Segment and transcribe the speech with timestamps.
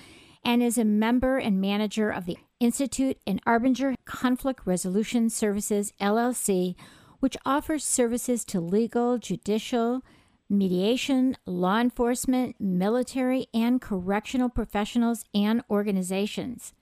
[0.45, 6.77] and is a member and manager of the Institute and Arbinger Conflict Resolution Services LLC,
[7.21, 10.03] which offers services to legal, judicial,
[10.49, 16.73] mediation, law enforcement, military, and correctional professionals and organizations.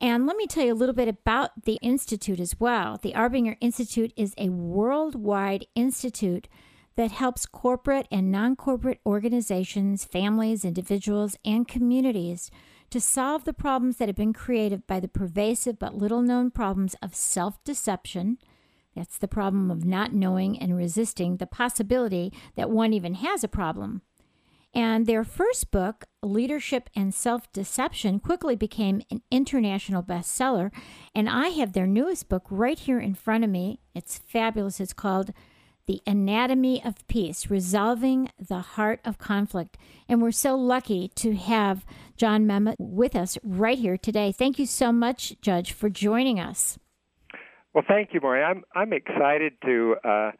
[0.00, 2.98] And let me tell you a little bit about the Institute as well.
[3.00, 6.48] The Arbinger Institute is a worldwide institute
[6.96, 12.50] that helps corporate and non corporate organizations, families, individuals, and communities
[12.90, 16.94] to solve the problems that have been created by the pervasive but little known problems
[17.02, 18.38] of self deception
[18.94, 23.48] that's the problem of not knowing and resisting the possibility that one even has a
[23.48, 24.02] problem.
[24.74, 30.72] And their first book, Leadership and Self Deception, quickly became an international bestseller.
[31.14, 33.78] And I have their newest book right here in front of me.
[33.94, 34.80] It's fabulous.
[34.80, 35.32] It's called
[35.86, 39.78] The Anatomy of Peace Resolving the Heart of Conflict.
[40.08, 44.32] And we're so lucky to have John Memmott with us right here today.
[44.32, 46.78] Thank you so much, Judge, for joining us.
[47.74, 48.42] Well, thank you, Mari.
[48.42, 50.30] I'm I'm excited to uh,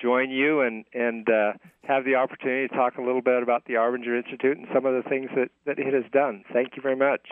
[0.00, 1.52] join you and and uh,
[1.84, 5.02] have the opportunity to talk a little bit about the Arbinger Institute and some of
[5.02, 6.44] the things that that it has done.
[6.52, 7.22] Thank you very much.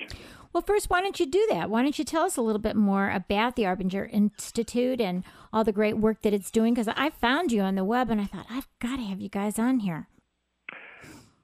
[0.54, 1.68] Well, first, why don't you do that?
[1.68, 5.22] Why don't you tell us a little bit more about the Arbinger Institute and
[5.52, 6.72] all the great work that it's doing?
[6.72, 9.28] Because I found you on the web and I thought I've got to have you
[9.28, 10.08] guys on here.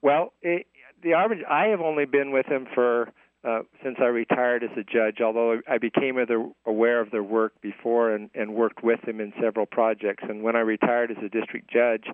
[0.01, 0.67] Well, it,
[1.03, 3.13] the Arbinger, I have only been with them for
[3.45, 6.17] uh, since I retired as a judge, although I became
[6.65, 10.25] aware of their work before and, and worked with them in several projects.
[10.29, 12.05] And when I retired as a district judge,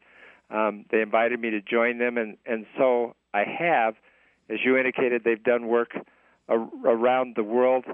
[0.50, 3.94] um, they invited me to join them, and, and so I have.
[4.48, 5.90] As you indicated, they've done work
[6.48, 7.84] a- around the world.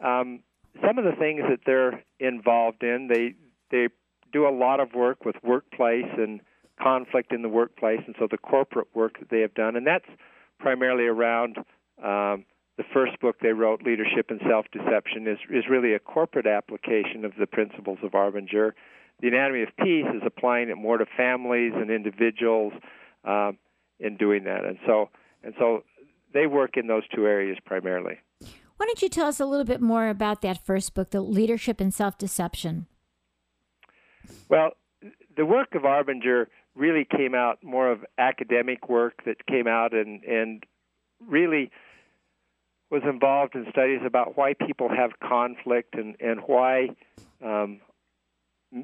[0.00, 0.40] Um,
[0.84, 3.34] some of the things that they're involved in, they
[3.70, 3.88] they
[4.32, 6.40] do a lot of work with workplace and
[6.80, 10.08] conflict in the workplace, and so the corporate work that they have done, and that's
[10.58, 11.56] primarily around
[12.02, 12.44] um,
[12.82, 17.24] the first book they wrote, Leadership and Self Deception, is, is really a corporate application
[17.24, 18.72] of the principles of Arbinger.
[19.20, 22.72] The Anatomy of Peace is applying it more to families and individuals
[23.24, 23.58] um,
[24.00, 24.64] in doing that.
[24.64, 25.10] And so,
[25.44, 25.84] and so
[26.34, 28.18] they work in those two areas primarily.
[28.76, 31.80] Why don't you tell us a little bit more about that first book, The Leadership
[31.80, 32.86] and Self Deception?
[34.48, 34.70] Well,
[35.36, 40.24] the work of Arbinger really came out more of academic work that came out and,
[40.24, 40.64] and
[41.20, 41.70] really
[42.92, 46.88] was involved in studies about why people have conflict and, and why
[47.42, 47.80] um,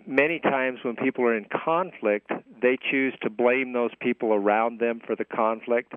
[0.06, 2.30] many times when people are in conflict,
[2.62, 5.92] they choose to blame those people around them for the conflict.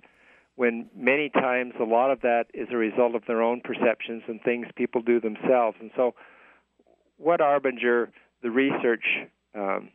[0.58, 4.42] When many times a lot of that is a result of their own perceptions and
[4.42, 5.78] things people do themselves.
[5.80, 6.14] And so,
[7.18, 8.10] what Arbinger,
[8.44, 9.06] the research,
[9.56, 9.90] um,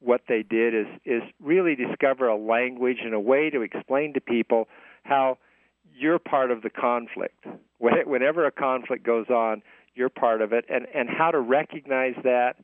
[0.00, 4.20] what they did is is really discover a language and a way to explain to
[4.22, 4.68] people
[5.04, 5.36] how
[5.98, 7.44] you're part of the conflict.
[7.78, 9.62] Whenever a conflict goes on,
[9.94, 12.56] you're part of it, and and how to recognize that,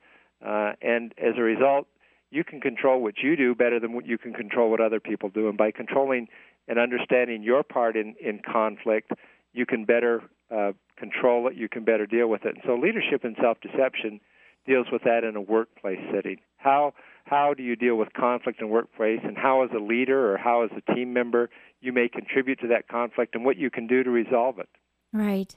[0.45, 1.87] uh, and as a result,
[2.31, 5.29] you can control what you do better than what you can control what other people
[5.29, 5.49] do.
[5.49, 6.29] And by controlling
[6.69, 9.13] and understanding your part in in conflict,
[9.53, 12.55] you can better uh, control it, you can better deal with it.
[12.55, 14.21] And so leadership and self-deception
[14.67, 16.39] deals with that in a workplace setting.
[16.59, 16.95] How
[17.25, 20.63] how do you deal with conflict in workplace and how as a leader or how
[20.63, 24.03] as a team member you may contribute to that conflict and what you can do
[24.03, 24.69] to resolve it.
[25.13, 25.55] Right.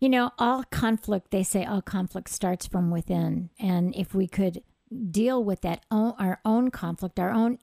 [0.00, 3.50] You know, all conflict, they say all conflict starts from within.
[3.58, 4.62] And if we could
[5.10, 7.58] deal with that, own, our own conflict, our own.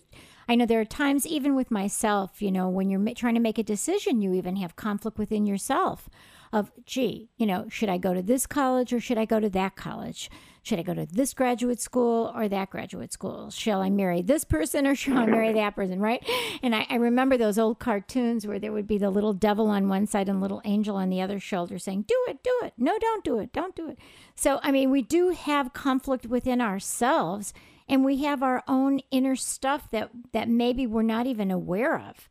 [0.47, 3.57] I know there are times, even with myself, you know, when you're trying to make
[3.57, 6.09] a decision, you even have conflict within yourself
[6.51, 9.49] of, gee, you know, should I go to this college or should I go to
[9.49, 10.29] that college?
[10.65, 13.51] Should I go to this graduate school or that graduate school?
[13.51, 15.99] Shall I marry this person or shall I marry that person?
[15.99, 16.27] Right.
[16.63, 19.89] And I, I remember those old cartoons where there would be the little devil on
[19.89, 22.73] one side and little angel on the other shoulder saying, Do it, do it.
[22.79, 23.53] No, don't do it.
[23.53, 23.99] Don't do it.
[24.33, 27.53] So, I mean, we do have conflict within ourselves
[27.87, 32.27] and we have our own inner stuff that, that maybe we're not even aware of.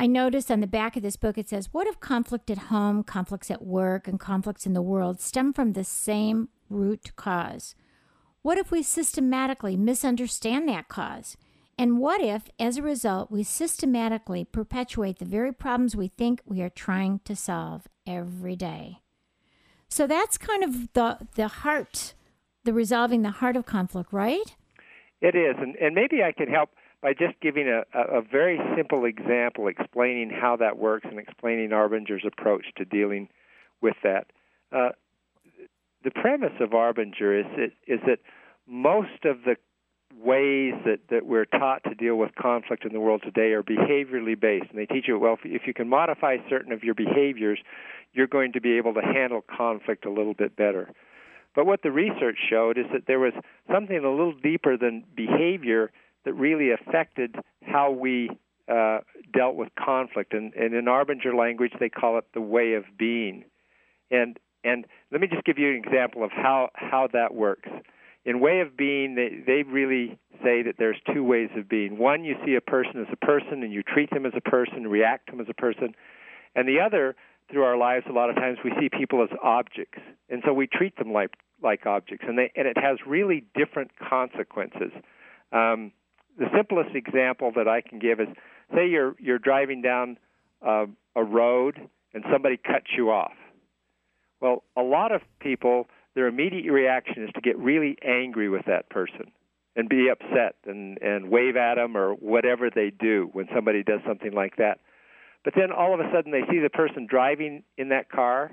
[0.00, 3.04] I noticed on the back of this book it says, What if conflict at home,
[3.04, 7.74] conflicts at work, and conflicts in the world stem from the same root cause?
[8.40, 11.36] What if we systematically misunderstand that cause?
[11.76, 16.62] And what if, as a result, we systematically perpetuate the very problems we think we
[16.62, 19.00] are trying to solve every day?
[19.90, 22.14] So that's kind of the, the heart,
[22.64, 24.56] the resolving the heart of conflict, right?
[25.20, 25.56] It is.
[25.58, 26.70] And, and maybe I could help
[27.02, 32.24] by just giving a, a very simple example explaining how that works and explaining Arbinger's
[32.26, 33.28] approach to dealing
[33.80, 34.26] with that.
[34.70, 34.90] Uh,
[36.04, 38.18] the premise of Arbinger is that, is that
[38.66, 39.56] most of the
[40.18, 44.38] ways that, that we're taught to deal with conflict in the world today are behaviorally
[44.38, 44.66] based.
[44.70, 47.58] And they teach you, well, if, if you can modify certain of your behaviors,
[48.12, 50.90] you're going to be able to handle conflict a little bit better.
[51.54, 53.32] But what the research showed is that there was
[53.72, 55.90] something a little deeper than behavior
[56.24, 58.30] that really affected how we
[58.70, 58.98] uh,
[59.32, 60.32] dealt with conflict.
[60.32, 63.44] And, and in Arbinger language, they call it the way of being.
[64.10, 67.68] And and let me just give you an example of how how that works.
[68.24, 71.98] In way of being, they they really say that there's two ways of being.
[71.98, 74.86] One, you see a person as a person and you treat them as a person,
[74.86, 75.94] react to them as a person.
[76.54, 77.16] And the other,
[77.50, 80.66] through our lives, a lot of times we see people as objects, and so we
[80.66, 81.30] treat them like
[81.62, 84.92] like objects, and they and it has really different consequences.
[85.52, 85.92] Um,
[86.40, 88.26] the simplest example that I can give is
[88.74, 90.18] say you're you're driving down
[90.66, 91.78] uh, a road
[92.14, 93.36] and somebody cuts you off.
[94.40, 98.88] Well, a lot of people their immediate reaction is to get really angry with that
[98.88, 99.30] person
[99.76, 104.00] and be upset and and wave at them or whatever they do when somebody does
[104.08, 104.78] something like that.
[105.44, 108.52] But then all of a sudden they see the person driving in that car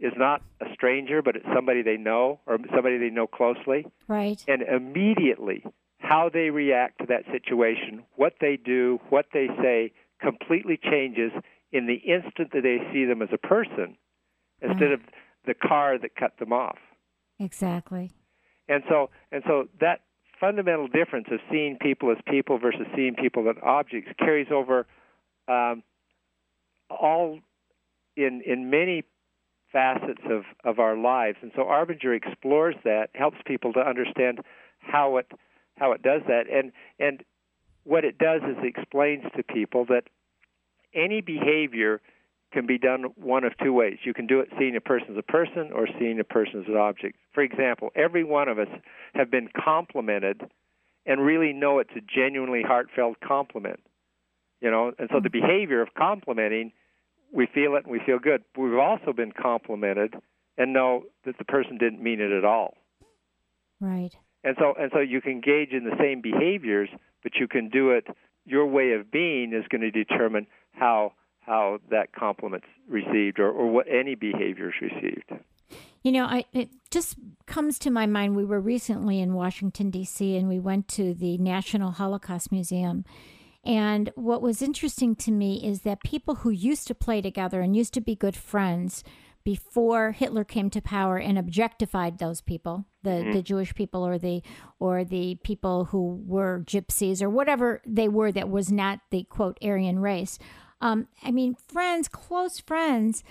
[0.00, 3.84] is not a stranger, but it's somebody they know or somebody they know closely.
[4.06, 4.42] Right.
[4.48, 5.64] And immediately
[5.98, 11.32] how they react to that situation, what they do, what they say, completely changes
[11.72, 13.96] in the instant that they see them as a person
[14.62, 15.00] instead of
[15.46, 16.78] the car that cut them off.
[17.38, 18.10] Exactly.
[18.68, 20.00] And so and so that
[20.40, 24.86] fundamental difference of seeing people as people versus seeing people as objects carries over
[25.48, 25.82] um,
[26.90, 27.38] all
[28.16, 29.04] in in many
[29.72, 31.38] facets of, of our lives.
[31.42, 34.40] And so Arbinger explores that, helps people to understand
[34.78, 35.30] how it
[35.78, 36.44] how it does that.
[36.52, 37.24] And and
[37.84, 40.04] what it does is it explains to people that
[40.94, 42.00] any behavior
[42.52, 43.98] can be done one of two ways.
[44.04, 46.68] You can do it seeing a person as a person or seeing a person as
[46.68, 47.16] an object.
[47.32, 48.68] For example, every one of us
[49.14, 50.42] have been complimented
[51.04, 53.80] and really know it's a genuinely heartfelt compliment.
[54.60, 55.46] You know, and so the mm-hmm.
[55.46, 56.72] behavior of complimenting,
[57.32, 58.42] we feel it and we feel good.
[58.54, 60.14] But we've also been complimented
[60.56, 62.74] and know that the person didn't mean it at all.
[63.80, 64.14] Right.
[64.44, 66.88] And so and so you can engage in the same behaviors,
[67.22, 68.06] but you can do it
[68.48, 73.70] your way of being is going to determine how how that compliment's received or, or
[73.70, 75.32] what any behavior is received.
[76.02, 77.16] You know, I, it just
[77.46, 78.36] comes to my mind.
[78.36, 83.04] We were recently in Washington, D.C., and we went to the National Holocaust Museum.
[83.64, 87.74] And what was interesting to me is that people who used to play together and
[87.74, 89.02] used to be good friends
[89.48, 93.32] before Hitler came to power and objectified those people, the, mm-hmm.
[93.32, 94.42] the Jewish people or the
[94.78, 99.56] or the people who were gypsies or whatever they were that was not the quote
[99.62, 100.38] Aryan race.
[100.82, 103.24] Um, I mean, friends, close friends,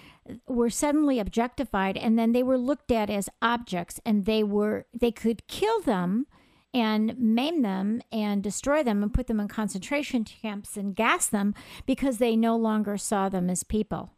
[0.48, 5.12] were suddenly objectified, and then they were looked at as objects, and they were they
[5.12, 6.26] could kill them
[6.74, 11.54] and maim them and destroy them and put them in concentration camps and gas them
[11.86, 14.17] because they no longer saw them as people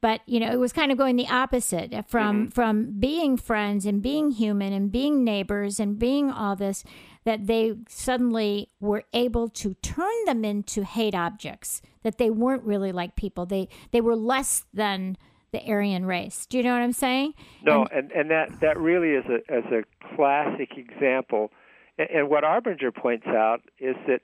[0.00, 2.48] but you know it was kind of going the opposite from mm-hmm.
[2.50, 6.84] from being friends and being human and being neighbors and being all this
[7.24, 12.92] that they suddenly were able to turn them into hate objects, that they weren't really
[12.92, 13.44] like people.
[13.44, 15.16] They they were less than
[15.52, 16.46] the Aryan race.
[16.46, 17.34] Do you know what I'm saying?
[17.62, 19.82] No, and, and, and that, that really is a, as a
[20.14, 21.50] classic example.
[21.98, 24.20] And, and what Arbinger points out is that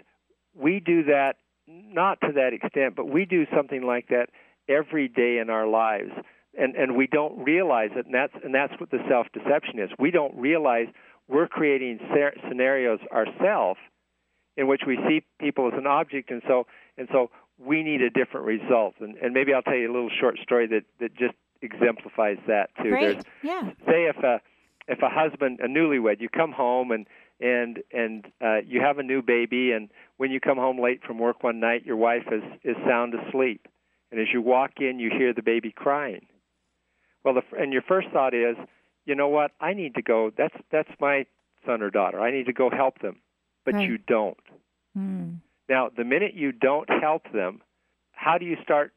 [0.54, 1.36] we do that
[1.66, 4.28] not to that extent, but we do something like that
[4.68, 6.10] every day in our lives.
[6.58, 9.88] And, and we don't realize it, and that's, and that's what the self deception is.
[9.98, 10.86] We don't realize
[11.26, 11.98] we're creating
[12.46, 13.80] scenarios ourselves
[14.56, 16.66] in which we see people as an object, and so
[16.98, 18.94] and so we need a different result.
[19.00, 22.70] And, and maybe I'll tell you a little short story that, that just exemplifies that
[22.82, 22.90] too.
[22.90, 23.12] Great.
[23.12, 23.70] There's, yeah.
[23.86, 24.40] Say if a
[24.88, 27.06] if a husband, a newlywed, you come home and
[27.40, 31.18] and and uh, you have a new baby, and when you come home late from
[31.18, 33.66] work one night, your wife is is sound asleep,
[34.12, 36.26] and as you walk in, you hear the baby crying.
[37.24, 38.56] Well, the, and your first thought is,
[39.06, 39.52] you know what?
[39.58, 40.30] I need to go.
[40.36, 41.26] That's that's my
[41.66, 42.20] son or daughter.
[42.20, 43.16] I need to go help them,
[43.64, 43.88] but right.
[43.88, 44.36] you don't.
[44.94, 45.34] Hmm.
[45.68, 47.62] Now, the minute you don't help them,
[48.12, 48.92] how do you start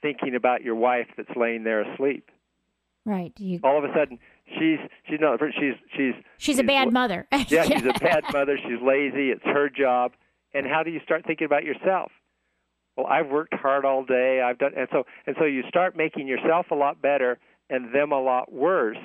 [0.00, 2.30] thinking about your wife that's laying there asleep?
[3.04, 3.32] Right.
[3.36, 3.60] You...
[3.62, 4.78] All of a sudden, she's
[5.08, 7.28] she's not she's she's she's, a bad mother.
[7.48, 8.56] yeah, she's a bad mother.
[8.56, 9.30] She's lazy.
[9.30, 10.12] It's her job.
[10.54, 12.10] And how do you start thinking about yourself?
[12.98, 14.42] Well, I've worked hard all day.
[14.44, 17.38] I've done, and so and so you start making yourself a lot better
[17.70, 18.98] and them a lot worse.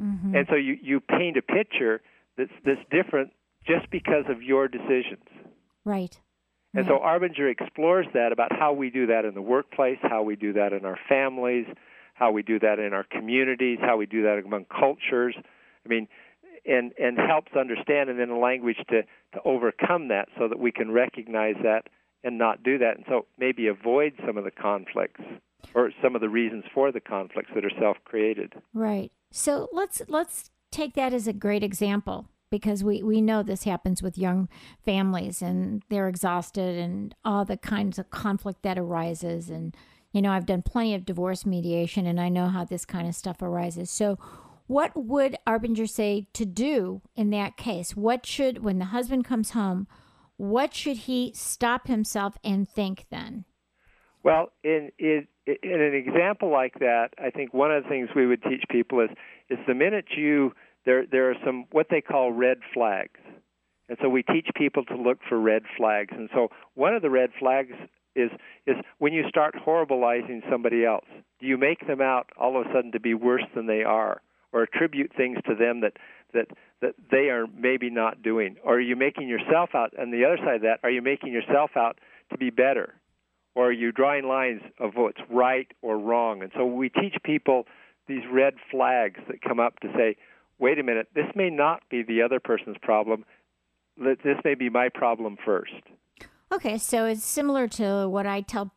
[0.00, 0.34] Mm-hmm.
[0.34, 2.02] And so you you paint a picture
[2.36, 3.30] that's that's different
[3.64, 5.22] just because of your decisions.
[5.84, 6.20] Right.
[6.74, 10.36] And so Arbinger explores that about how we do that in the workplace, how we
[10.36, 11.64] do that in our families,
[12.12, 15.34] how we do that in our communities, how we do that among cultures.
[15.38, 16.08] I mean,
[16.66, 20.72] and and helps understand and then a language to to overcome that so that we
[20.72, 21.88] can recognize that
[22.26, 25.20] and not do that and so maybe avoid some of the conflicts
[25.74, 28.52] or some of the reasons for the conflicts that are self-created.
[28.74, 29.12] Right.
[29.30, 34.02] So let's let's take that as a great example because we, we know this happens
[34.02, 34.48] with young
[34.84, 39.50] families and they're exhausted and all the kinds of conflict that arises.
[39.50, 39.74] And,
[40.12, 43.14] you know, I've done plenty of divorce mediation and I know how this kind of
[43.14, 43.90] stuff arises.
[43.90, 44.18] So,
[44.68, 47.94] what would Arbinger say to do in that case?
[47.94, 49.86] What should, when the husband comes home,
[50.36, 53.44] what should he stop himself and think then?
[54.22, 58.26] Well, in, in in an example like that, I think one of the things we
[58.26, 59.10] would teach people is
[59.48, 60.52] is the minute you
[60.84, 63.20] there there are some what they call red flags.
[63.88, 66.12] And so we teach people to look for red flags.
[66.16, 67.72] And so one of the red flags
[68.16, 68.30] is
[68.66, 71.06] is when you start horribilizing somebody else.
[71.38, 74.22] Do you make them out all of a sudden to be worse than they are
[74.52, 75.92] or attribute things to them that
[76.32, 76.46] that
[76.80, 78.56] that they are maybe not doing?
[78.64, 81.32] Or are you making yourself out on the other side of that, are you making
[81.32, 81.98] yourself out
[82.30, 82.94] to be better?
[83.54, 86.42] Or are you drawing lines of what's right or wrong?
[86.42, 87.66] And so we teach people
[88.06, 90.16] these red flags that come up to say,
[90.58, 93.24] wait a minute, this may not be the other person's problem.
[93.96, 95.72] This may be my problem first.
[96.52, 98.72] Okay, so it's similar to what I tell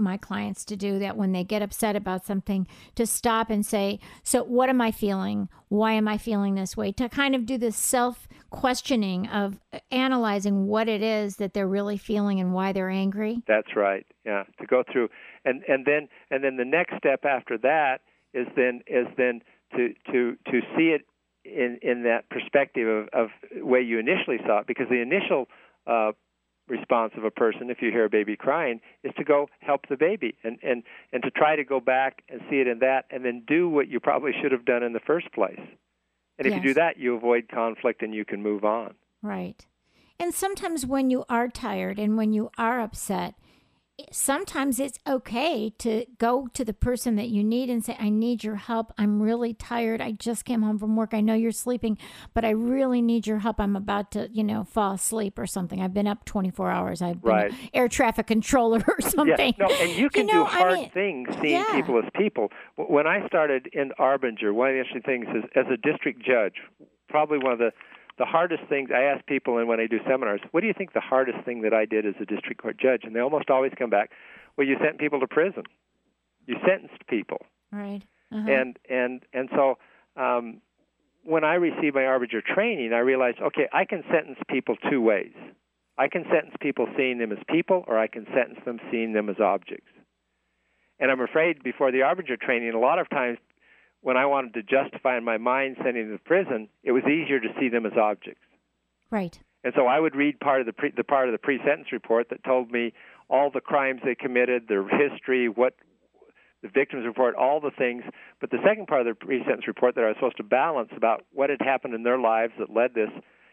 [0.00, 3.98] my clients to do that when they get upset about something to stop and say
[4.22, 5.48] so what am i feeling?
[5.68, 6.92] Why am i feeling this way?
[6.92, 11.96] To kind of do this self questioning of analyzing what it is that they're really
[11.96, 13.42] feeling and why they're angry.
[13.46, 14.06] That's right.
[14.24, 15.08] Yeah to go through
[15.44, 17.98] and and then and then the next step after that
[18.34, 19.42] is then is then
[19.76, 21.02] to to to see it
[21.44, 23.28] in in that perspective of, of
[23.62, 25.46] way you initially saw it, because the initial
[25.86, 26.12] uh,
[26.70, 29.96] response of a person, if you hear a baby crying, is to go help the
[29.96, 33.24] baby and and and to try to go back and see it in that, and
[33.24, 35.60] then do what you probably should have done in the first place.
[36.38, 36.62] And if yes.
[36.62, 38.94] you do that, you avoid conflict and you can move on.
[39.20, 39.66] Right.
[40.18, 43.34] And sometimes when you are tired and when you are upset,
[44.10, 48.44] sometimes it's okay to go to the person that you need and say, I need
[48.44, 48.92] your help.
[48.98, 50.00] I'm really tired.
[50.00, 51.14] I just came home from work.
[51.14, 51.98] I know you're sleeping,
[52.34, 53.60] but I really need your help.
[53.60, 55.80] I'm about to, you know, fall asleep or something.
[55.80, 57.02] I've been up 24 hours.
[57.02, 57.54] I've been right.
[57.72, 59.54] air traffic controller or something.
[59.58, 59.66] Yeah.
[59.66, 61.74] No, and you can you know, do hard I mean, things seeing yeah.
[61.74, 62.48] people as people.
[62.76, 66.54] When I started in Arbinger, one of the interesting things is as a district judge,
[67.08, 67.72] probably one of the
[68.18, 70.92] the hardest things I ask people, and when I do seminars, what do you think
[70.92, 73.02] the hardest thing that I did as a district court judge?
[73.04, 74.10] And they almost always come back,
[74.56, 75.64] well, you sent people to prison,
[76.46, 77.38] you sentenced people,
[77.72, 78.02] right?
[78.32, 78.50] Uh-huh.
[78.50, 79.78] And and and so
[80.16, 80.60] um,
[81.24, 85.34] when I received my Arbinger training, I realized, okay, I can sentence people two ways.
[85.98, 89.28] I can sentence people seeing them as people, or I can sentence them seeing them
[89.28, 89.92] as objects.
[90.98, 93.38] And I'm afraid before the Arbinger training, a lot of times
[94.02, 97.40] when I wanted to justify in my mind sending them to prison, it was easier
[97.40, 98.42] to see them as objects.
[99.10, 99.38] Right.
[99.62, 102.28] And so I would read part of the pre, the part of the pre-sentence report
[102.30, 102.92] that told me
[103.28, 105.74] all the crimes they committed, their history, what
[106.62, 108.02] the victims report, all the things.
[108.40, 111.24] But the second part of the pre-sentence report that I was supposed to balance about
[111.32, 113.10] what had happened in their lives that led this,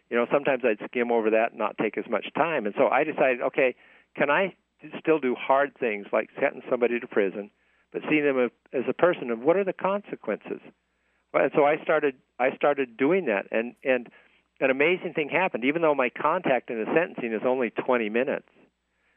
[0.10, 2.66] you know, sometimes I'd skim over that and not take as much time.
[2.66, 3.76] And so I decided, okay,
[4.16, 4.56] can I
[5.00, 7.50] still do hard things like sentence somebody to prison,
[7.92, 10.60] but seeing them as a person and what are the consequences?
[11.34, 14.10] And so I started I started doing that and and
[14.60, 18.48] an amazing thing happened even though my contact in the sentencing is only 20 minutes.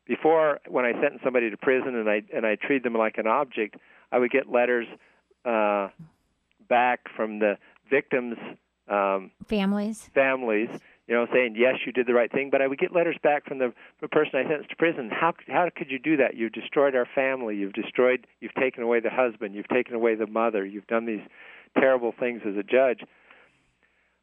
[0.06, 3.26] Before when I sentenced somebody to prison and I and I treat them like an
[3.26, 3.76] object,
[4.12, 4.86] I would get letters
[5.44, 5.88] uh
[6.68, 7.56] back from the
[7.88, 8.36] victims
[8.88, 10.68] um families families
[11.11, 12.50] you know, saying yes, you did the right thing.
[12.50, 15.11] But I would get letters back from the, the person I sentenced to prison.
[15.11, 16.37] How how could you do that?
[16.37, 17.57] You've destroyed our family.
[17.57, 18.29] You've destroyed.
[18.40, 19.57] You've taken away the husband.
[19.57, 20.64] You've taken away the mother.
[20.64, 21.26] You've done these
[21.76, 23.00] terrible things as a judge.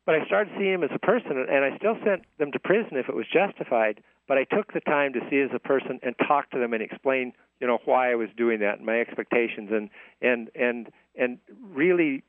[0.05, 2.95] But I started seeing him as a person, and I still sent them to prison
[2.95, 4.01] if it was justified.
[4.25, 6.81] But I took the time to see as a person and talk to them and
[6.81, 9.89] explain, you know, why I was doing that and my expectations, and
[10.21, 10.87] and and
[11.19, 11.39] and
[11.73, 12.23] really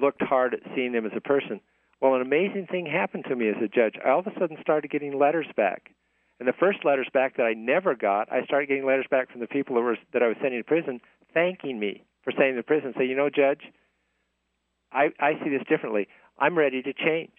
[0.00, 1.60] looked hard at seeing them as a person.
[2.00, 3.94] Well, an amazing thing happened to me as a judge.
[4.04, 5.94] I all of a sudden started getting letters back.
[6.38, 9.40] And the first letters back that I never got, I started getting letters back from
[9.40, 11.00] the people that, were, that I was sending to prison
[11.34, 12.94] thanking me for sending to prison.
[12.96, 13.62] Say, you know, Judge,
[14.92, 16.08] I, I see this differently.
[16.38, 17.32] I'm ready to change.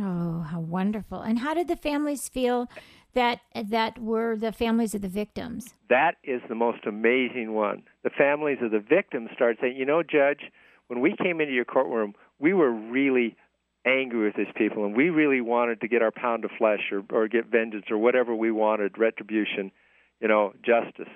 [0.00, 1.20] Oh, how wonderful!
[1.20, 2.68] And how did the families feel
[3.14, 5.72] that that were the families of the victims?
[5.88, 7.84] That is the most amazing one.
[8.02, 10.50] The families of the victims started saying, you know, Judge,
[10.88, 13.36] when we came into your courtroom, we were really
[13.86, 17.02] angry with these people, and we really wanted to get our pound of flesh or,
[17.10, 19.70] or get vengeance or whatever we wanted, retribution,
[20.20, 21.12] you know, justice.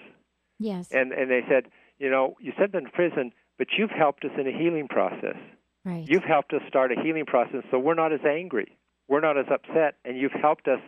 [0.58, 0.90] Yes.
[0.90, 1.64] And and they said,
[1.98, 5.36] you know, you sent them to prison, but you've helped us in a healing process.
[5.84, 6.04] Right.
[6.06, 8.76] You've helped us start a healing process, so we're not as angry,
[9.08, 10.80] we're not as upset, and you've helped us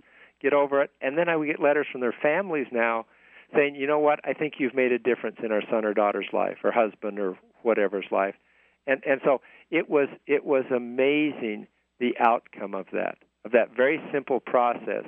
[0.43, 0.91] get over it.
[1.01, 3.07] And then I would get letters from their families now
[3.55, 6.29] saying, you know what, I think you've made a difference in our son or daughter's
[6.33, 8.35] life, or husband or whatever's life.
[8.87, 11.67] And and so it was it was amazing
[11.99, 15.05] the outcome of that of that very simple process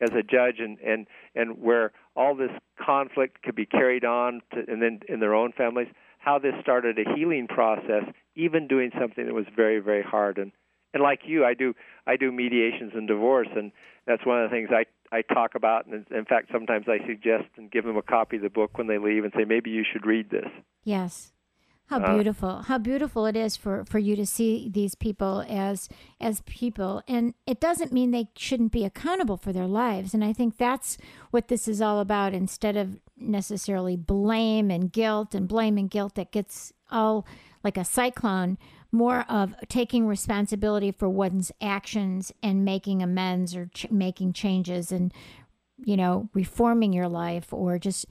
[0.00, 2.50] as a judge and and and where all this
[2.84, 6.98] conflict could be carried on to, and then in their own families how this started
[6.98, 8.04] a healing process
[8.34, 10.38] even doing something that was very very hard.
[10.38, 10.52] And
[10.94, 11.74] and like you I do
[12.06, 13.72] I do mediations and divorce and
[14.06, 15.86] that's one of the things I I talk about.
[15.86, 18.86] And in fact sometimes I suggest and give them a copy of the book when
[18.86, 20.48] they leave and say maybe you should read this.
[20.84, 21.32] Yes
[21.88, 22.62] how uh, beautiful!
[22.62, 25.88] How beautiful it is for, for you to see these people as
[26.20, 30.12] as people, and it doesn't mean they shouldn't be accountable for their lives.
[30.12, 30.98] And I think that's
[31.30, 32.34] what this is all about.
[32.34, 37.26] Instead of necessarily blame and guilt and blame and guilt that gets all
[37.64, 38.58] like a cyclone,
[38.92, 45.12] more of taking responsibility for one's actions and making amends or ch- making changes and
[45.78, 48.04] you know reforming your life or just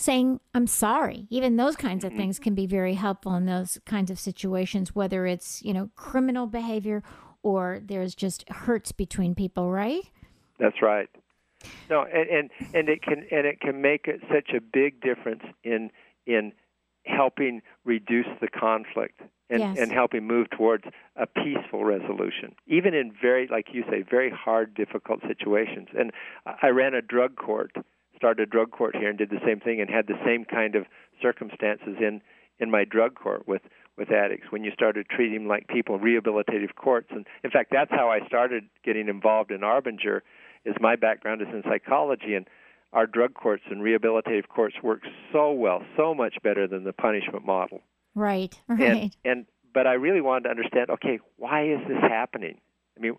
[0.00, 2.20] saying i'm sorry even those kinds of mm-hmm.
[2.20, 6.46] things can be very helpful in those kinds of situations whether it's you know criminal
[6.46, 7.02] behavior
[7.42, 10.10] or there's just hurts between people right
[10.58, 11.08] that's right
[11.88, 15.42] no and and, and it can and it can make it such a big difference
[15.64, 15.90] in
[16.26, 16.52] in
[17.04, 19.78] helping reduce the conflict and, yes.
[19.78, 20.84] and helping move towards
[21.16, 25.88] a peaceful resolution, even in very, like you say, very hard, difficult situations.
[25.98, 26.12] And
[26.62, 27.72] I ran a drug court
[28.20, 30.74] started a drug court here and did the same thing and had the same kind
[30.74, 30.84] of
[31.22, 32.20] circumstances in
[32.58, 33.62] in my drug court with
[33.96, 34.46] with addicts.
[34.50, 38.26] When you started treating them like people rehabilitative courts and in fact that's how I
[38.26, 40.20] started getting involved in Arbinger
[40.66, 42.46] is my background is in psychology and
[42.92, 45.00] our drug courts and rehabilitative courts work
[45.32, 47.80] so well so much better than the punishment model.
[48.14, 48.80] Right right.
[48.80, 52.60] and, and but I really wanted to understand okay why is this happening?
[52.98, 53.16] I mean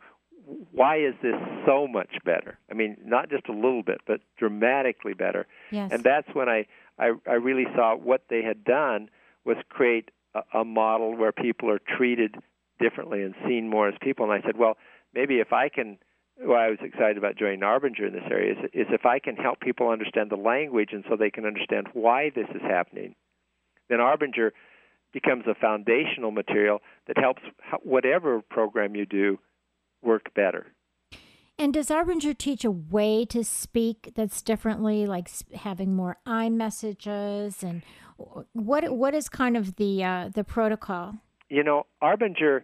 [0.71, 2.57] why is this so much better?
[2.69, 5.47] I mean, not just a little bit, but dramatically better.
[5.71, 5.91] Yes.
[5.91, 6.65] And that's when I,
[6.97, 9.09] I, I really saw what they had done
[9.45, 12.35] was create a, a model where people are treated
[12.79, 14.29] differently and seen more as people.
[14.29, 14.77] And I said, well,
[15.13, 15.97] maybe if I can,
[16.37, 19.35] why I was excited about joining Arbinger in this area is, is if I can
[19.35, 23.15] help people understand the language and so they can understand why this is happening,
[23.89, 24.51] then Arbinger
[25.13, 27.41] becomes a foundational material that helps
[27.83, 29.37] whatever program you do
[30.01, 30.67] work better.
[31.57, 37.61] And does Arbinger teach a way to speak that's differently, like having more I messages,
[37.61, 37.83] and
[38.53, 41.15] what what is kind of the uh, the protocol?
[41.49, 42.63] You know, Arbinger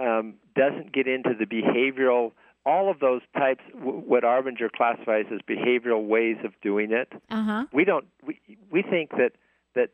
[0.00, 2.32] um, doesn't get into the behavioral,
[2.64, 3.62] all of those types.
[3.74, 7.12] W- what Arbinger classifies as behavioral ways of doing it.
[7.30, 7.66] Uh-huh.
[7.72, 8.06] We don't.
[8.24, 9.32] We we think that
[9.74, 9.90] that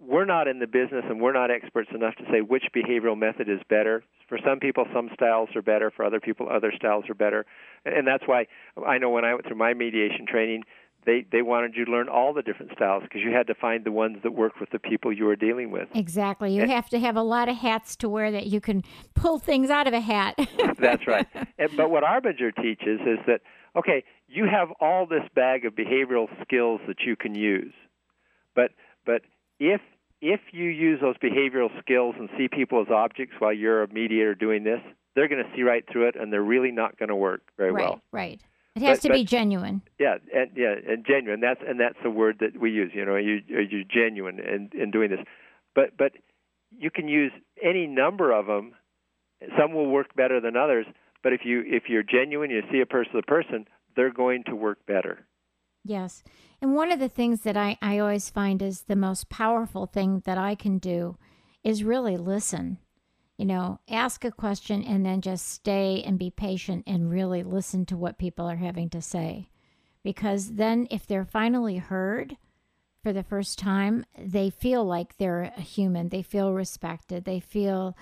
[0.00, 3.48] we're not in the business and we're not experts enough to say which behavioral method
[3.48, 4.02] is better.
[4.28, 5.90] For some people, some styles are better.
[5.90, 7.46] For other people, other styles are better.
[7.84, 8.46] And that's why
[8.86, 10.64] I know when I went through my mediation training
[11.08, 13.84] they they wanted you to learn all the different styles because you had to find
[13.84, 15.88] the ones that worked with the people you were dealing with.
[15.94, 16.54] Exactly.
[16.54, 19.38] You and, have to have a lot of hats to wear that you can pull
[19.38, 20.38] things out of a hat.
[20.78, 21.26] that's right.
[21.58, 23.40] And, but what Arbinger teaches is that
[23.74, 27.72] okay, you have all this bag of behavioral skills that you can use,
[28.54, 28.72] but
[29.06, 29.22] but
[29.58, 29.80] if
[30.20, 34.34] if you use those behavioral skills and see people as objects while you're a mediator
[34.34, 34.80] doing this,
[35.14, 37.72] they're going to see right through it, and they're really not going to work very
[37.72, 38.00] right, well.
[38.12, 38.40] Right.
[38.74, 39.82] It has but, to be genuine.
[39.98, 41.40] Yeah, and yeah, and genuine.
[41.40, 42.92] That's and that's the word that we use.
[42.94, 45.20] You know, you you're genuine in in doing this,
[45.74, 46.12] but but
[46.70, 48.74] you can use any number of them.
[49.58, 50.86] Some will work better than others,
[51.22, 54.44] but if you if you're genuine, you see a person to a person, they're going
[54.44, 55.26] to work better.
[55.84, 56.22] Yes.
[56.60, 60.22] And one of the things that I, I always find is the most powerful thing
[60.26, 61.16] that I can do
[61.62, 62.78] is really listen
[63.38, 67.86] you know, ask a question and then just stay and be patient and really listen
[67.86, 69.48] to what people are having to say.
[70.02, 72.36] Because then, if they're finally heard
[73.02, 76.08] for the first time, they feel like they're a human.
[76.08, 77.24] They feel respected.
[77.24, 77.96] They feel,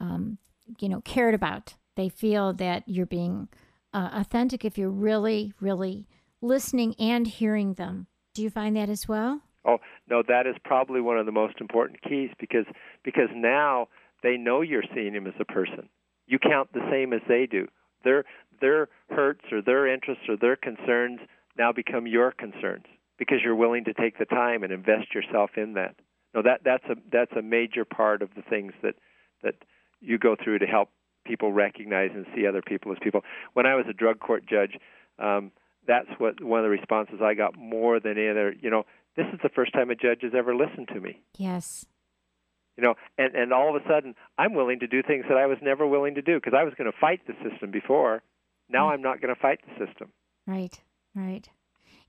[0.00, 0.38] um,
[0.80, 1.74] you know, cared about.
[1.94, 3.48] They feel that you're being
[3.94, 6.08] uh, authentic if you're really, really
[6.40, 8.06] listening and hearing them.
[8.34, 9.40] Do you find that as well?
[9.64, 12.64] Oh no, that is probably one of the most important keys because
[13.04, 13.88] because now
[14.22, 15.88] they know you're seeing him as a person.
[16.26, 17.66] You count the same as they do.
[18.04, 18.24] Their
[18.60, 21.20] their hurts or their interests or their concerns
[21.58, 22.84] now become your concerns
[23.18, 25.96] because you're willing to take the time and invest yourself in that.
[26.34, 28.94] No, that that's a that's a major part of the things that
[29.42, 29.56] that
[30.00, 30.90] you go through to help
[31.26, 33.22] people recognize and see other people as people.
[33.52, 34.78] When I was a drug court judge,
[35.18, 35.52] um,
[35.90, 38.54] that's what one of the responses I got more than any other.
[38.58, 38.84] You know,
[39.16, 41.20] this is the first time a judge has ever listened to me.
[41.36, 41.84] Yes
[42.80, 45.46] you know and and all of a sudden i'm willing to do things that i
[45.46, 48.22] was never willing to do because i was going to fight the system before
[48.68, 48.94] now right.
[48.94, 50.10] i'm not going to fight the system
[50.46, 50.80] right
[51.14, 51.50] right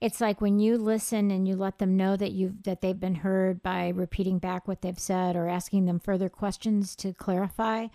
[0.00, 3.16] it's like when you listen and you let them know that you that they've been
[3.16, 7.86] heard by repeating back what they've said or asking them further questions to clarify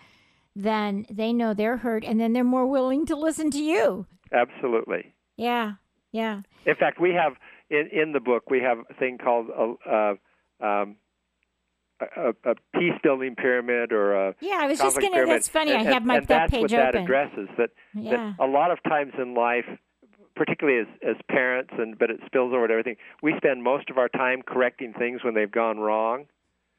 [0.54, 5.14] then they know they're heard and then they're more willing to listen to you absolutely
[5.38, 5.72] yeah
[6.12, 7.32] yeah in fact we have
[7.70, 9.46] in in the book we have a thing called
[9.86, 10.14] uh,
[10.64, 10.96] um,
[12.00, 14.58] a, a peace building pyramid or a yeah.
[14.60, 15.10] I was just gonna.
[15.10, 15.34] Pyramid.
[15.34, 15.72] That's funny.
[15.72, 16.92] And, I have my and that that's page what open.
[16.92, 17.48] that addresses.
[17.58, 18.34] That, yeah.
[18.38, 19.64] that a lot of times in life,
[20.36, 22.96] particularly as as parents, and but it spills over to everything.
[23.22, 26.26] We spend most of our time correcting things when they've gone wrong.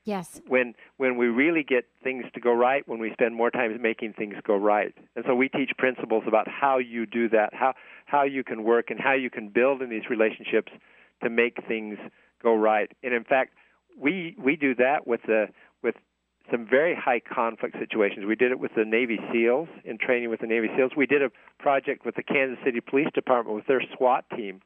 [0.06, 0.42] Yes.
[0.48, 4.14] When when we really get things to go right, when we spend more time making
[4.14, 7.74] things go right, and so we teach principles about how you do that, how
[8.10, 10.72] how you can work, and how you can build in these relationships
[11.24, 11.98] to make things
[12.42, 12.92] go right.
[13.04, 13.54] And in fact,
[14.00, 15.48] we we do that with the
[15.84, 15.96] with
[16.52, 18.26] some very high conflict situations.
[18.26, 20.94] We did it with the Navy SEALs in training with the Navy SEALs.
[20.96, 24.62] We did a project with the Kansas City Police Department with their SWAT team,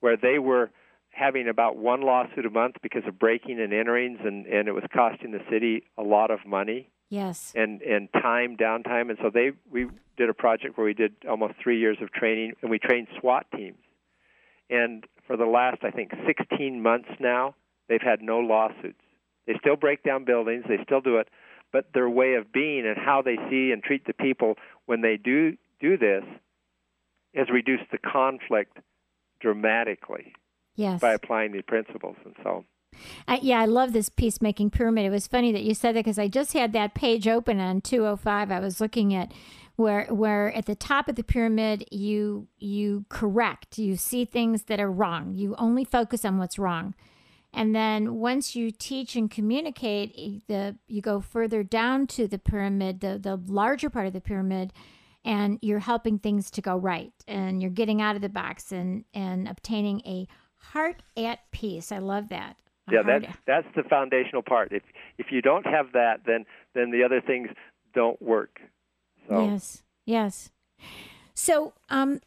[0.00, 0.70] where they were
[1.10, 4.84] having about one lawsuit a month because of breaking and enterings, and and it was
[4.94, 6.90] costing the city a lot of money.
[7.08, 7.52] Yes.
[7.56, 9.86] And and time downtime, and so they we
[10.18, 13.46] did a project where we did almost three years of training, and we trained SWAT
[13.56, 13.78] teams.
[14.68, 17.54] And for the last, I think, 16 months now,
[17.88, 19.00] They've had no lawsuits.
[19.46, 21.28] They still break down buildings, they still do it,
[21.72, 25.16] but their way of being and how they see and treat the people when they
[25.16, 26.24] do do this
[27.34, 28.78] has reduced the conflict
[29.40, 30.32] dramatically.
[30.76, 31.00] Yes.
[31.00, 32.64] By applying these principles and so.
[33.26, 35.06] I, yeah, I love this peacemaking pyramid.
[35.06, 37.80] It was funny that you said that because I just had that page open on
[37.80, 38.50] 205.
[38.50, 39.32] I was looking at
[39.78, 44.80] where where at the top of the pyramid you you correct, you see things that
[44.80, 45.34] are wrong.
[45.34, 46.94] You only focus on what's wrong.
[47.54, 53.00] And then once you teach and communicate, the you go further down to the pyramid,
[53.00, 54.72] the, the larger part of the pyramid,
[55.24, 59.04] and you're helping things to go right and you're getting out of the box and,
[59.14, 61.92] and obtaining a heart at peace.
[61.92, 62.56] I love that.
[62.88, 64.72] A yeah, that's that's the foundational part.
[64.72, 64.82] If
[65.18, 67.48] if you don't have that, then then the other things
[67.94, 68.58] don't work.
[69.28, 69.44] So.
[69.44, 70.50] Yes, yes.
[71.34, 72.20] So, um,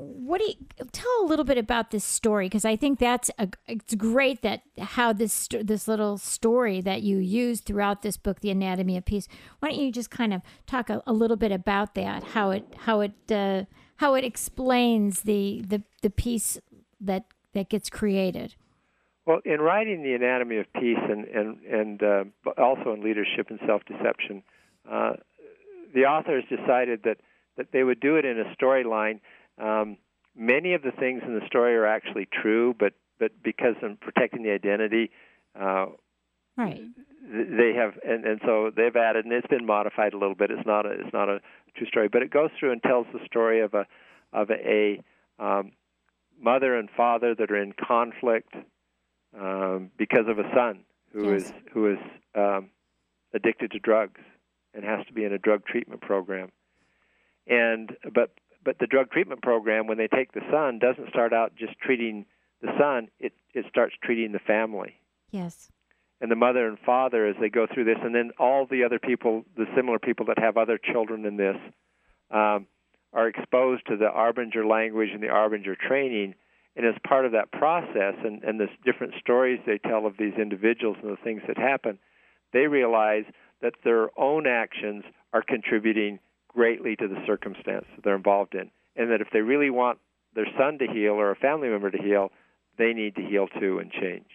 [0.00, 0.54] what do you
[0.92, 4.62] tell a little bit about this story because I think that's a, it's great that
[4.78, 9.28] how this this little story that you use throughout this book, The Anatomy of Peace.
[9.58, 12.64] Why don't you just kind of talk a, a little bit about that, how it
[12.78, 13.64] how it uh,
[13.96, 16.58] how it explains the the the peace
[17.00, 18.54] that that gets created.
[19.26, 22.24] Well, in writing The Anatomy of Peace and and and uh,
[22.56, 24.42] also in Leadership and Self Deception,
[24.90, 25.14] uh,
[25.94, 27.18] the authors decided that
[27.56, 29.20] that they would do it in a storyline
[29.60, 29.98] um,
[30.36, 34.42] many of the things in the story are actually true, but but because I'm protecting
[34.42, 35.10] the identity,
[35.60, 35.86] uh,
[36.56, 36.80] right?
[37.32, 40.50] They have, and, and so they've added, and it's been modified a little bit.
[40.50, 41.40] It's not a it's not a
[41.76, 43.86] true story, but it goes through and tells the story of a
[44.32, 45.02] of a,
[45.38, 45.72] um,
[46.40, 48.54] mother and father that are in conflict
[49.38, 51.42] um, because of a son who Yes.
[51.42, 51.98] is who is
[52.34, 52.70] um,
[53.34, 54.20] addicted to drugs
[54.74, 56.50] and has to be in a drug treatment program.
[57.46, 58.30] And but
[58.64, 62.26] but the drug treatment program, when they take the son, doesn't start out just treating
[62.62, 63.08] the son.
[63.18, 64.94] It it starts treating the family
[65.30, 65.70] Yes.
[66.20, 68.98] and the mother and father as they go through this, and then all the other
[68.98, 71.56] people, the similar people that have other children in this,
[72.30, 72.66] um,
[73.12, 76.34] are exposed to the Arbinger language and the Arbinger training.
[76.76, 80.34] And as part of that process, and, and the different stories they tell of these
[80.34, 81.98] individuals and the things that happen,
[82.52, 83.24] they realize
[83.62, 86.18] that their own actions are contributing
[86.48, 88.70] greatly to the circumstance that they're involved in.
[88.96, 89.98] And that if they really want
[90.34, 92.30] their son to heal or a family member to heal,
[92.78, 94.26] they need to heal too and change.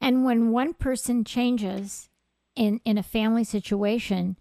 [0.00, 2.08] And when one person changes
[2.54, 4.36] in, in a family situation,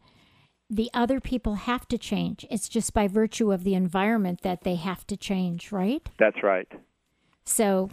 [0.70, 2.46] the other people have to change.
[2.50, 6.08] It's just by virtue of the environment that they have to change, right?
[6.20, 6.68] That's right.
[7.46, 7.90] So,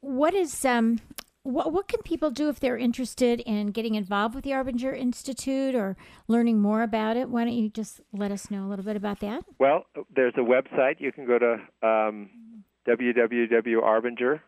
[0.00, 1.00] what is um,
[1.42, 5.74] what what can people do if they're interested in getting involved with the Arbinger Institute
[5.74, 5.96] or
[6.28, 7.28] learning more about it?
[7.28, 9.44] Why don't you just let us know a little bit about that?
[9.58, 11.00] Well, there's a website.
[11.00, 11.52] You can go to
[11.86, 12.30] um,
[12.86, 14.40] www.arbinger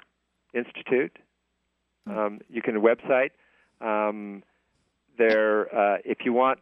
[0.55, 1.17] Institute.
[2.07, 3.31] Um, you can website.
[3.81, 4.43] Um,
[5.19, 6.59] there, uh, if you want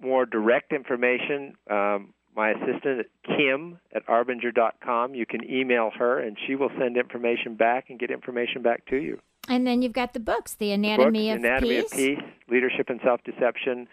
[0.00, 5.14] more direct information, um, my assistant Kim at arbinger.com.
[5.14, 8.96] You can email her, and she will send information back and get information back to
[8.96, 9.18] you.
[9.48, 11.84] And then you've got the books, The Anatomy Books, of Anatomy Peace.
[11.84, 12.18] of Peace,
[12.48, 13.86] Leadership and Self Deception.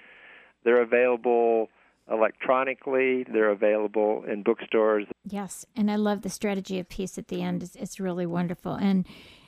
[0.64, 1.68] They're available
[2.12, 3.26] electronically.
[3.32, 5.08] They're available in bookstores.
[5.26, 7.64] Yes, and I love the strategy of peace at the end.
[7.64, 9.06] It's, it's really wonderful, and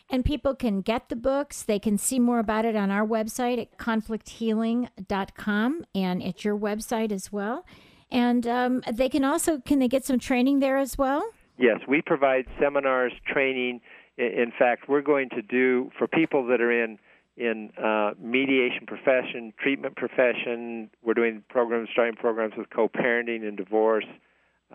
[0.10, 1.64] and people can get the books.
[1.64, 7.12] They can see more about it on our website at conflicthealing.com, and at your website
[7.12, 7.66] as well.
[8.12, 11.24] And um, they can also can they get some training there as well?
[11.58, 13.82] Yes, we provide seminars, training.
[14.18, 17.00] In fact, we're going to do for people that are in
[17.38, 20.90] in uh, mediation profession, treatment profession.
[21.02, 24.06] We're doing programs, starting programs with co-parenting and divorce,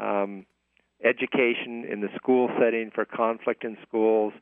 [0.01, 0.46] um,
[1.05, 4.33] education in the school setting for conflict in schools.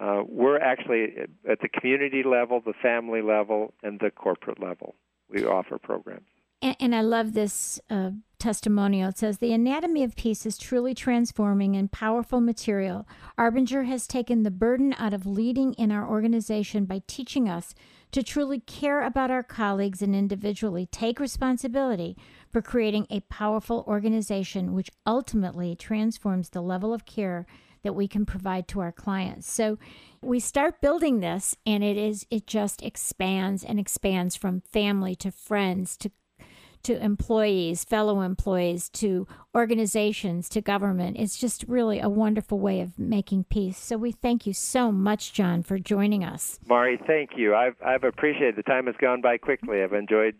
[0.00, 4.94] Uh, we're actually at- at the community level, the family level, and the corporate level.
[5.28, 6.26] We offer programs.
[6.60, 9.10] And, and I love this uh, testimonial.
[9.10, 13.06] It says, The Anatomy of Peace is truly transforming and powerful material.
[13.38, 17.74] Arbinger has taken the burden out of leading in our organization by teaching us
[18.12, 22.16] to truly care about our colleagues and individually take responsibility
[22.50, 27.46] for creating a powerful organization which ultimately transforms the level of care
[27.82, 29.50] that we can provide to our clients.
[29.50, 29.78] So
[30.20, 35.30] we start building this and it is it just expands and expands from family to
[35.30, 36.10] friends to
[36.84, 41.16] to employees, fellow employees, to organizations, to government.
[41.18, 43.78] It's just really a wonderful way of making peace.
[43.78, 46.58] So we thank you so much, John, for joining us.
[46.66, 47.54] Mari, thank you.
[47.54, 49.82] I've I've appreciated the time has gone by quickly.
[49.82, 50.34] I've enjoyed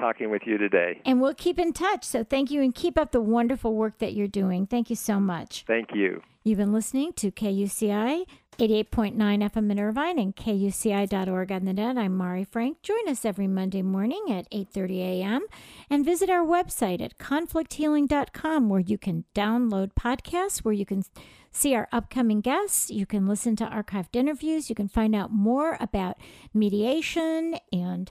[0.00, 1.00] talking with you today.
[1.04, 2.04] And we'll keep in touch.
[2.04, 4.66] So thank you and keep up the wonderful work that you're doing.
[4.66, 5.64] Thank you so much.
[5.66, 6.22] Thank you.
[6.42, 8.24] You've been listening to KUCI
[8.60, 11.96] 88.9 FM in Irvine and KUCI.org on the net.
[11.96, 12.82] I'm Mari Frank.
[12.82, 15.46] Join us every Monday morning at 8.30 a.m.
[15.88, 21.04] and visit our website at conflicthealing.com where you can download podcasts, where you can
[21.50, 22.90] see our upcoming guests.
[22.90, 24.68] You can listen to archived interviews.
[24.68, 26.18] You can find out more about
[26.52, 28.10] mediation and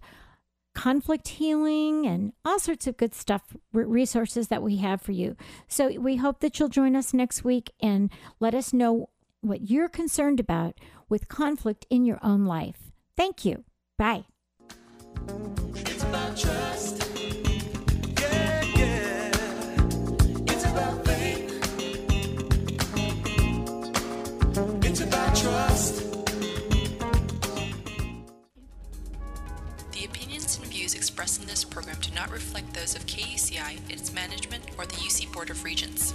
[0.73, 5.35] conflict healing and all sorts of good stuff, resources that we have for you.
[5.67, 8.09] So we hope that you'll join us next week and
[8.39, 9.09] let us know
[9.41, 12.91] what you're concerned about with conflict in your own life.
[13.15, 13.63] Thank you.
[13.97, 14.25] Bye.
[15.75, 17.09] It's about trust.
[18.19, 19.31] Yeah, yeah.
[20.47, 21.45] It's about faith.
[24.83, 26.05] It's about trust.
[29.91, 34.13] The opinions and views expressed in this program do not reflect those of KUCI, its
[34.13, 36.13] management, or the UC Board of Regents.